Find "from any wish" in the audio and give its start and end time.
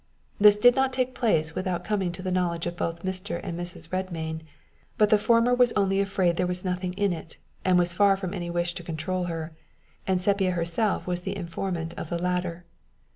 8.17-8.73